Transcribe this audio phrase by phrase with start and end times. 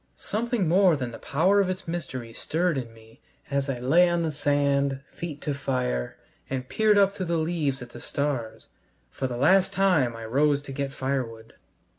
[0.15, 4.23] Something more than the power of its mystery stirred in me as I lay on
[4.23, 6.17] the sand, feet to fire,
[6.49, 8.67] and peered up through the leaves at the stars.
[9.11, 11.53] For the last time I rose to get firewood.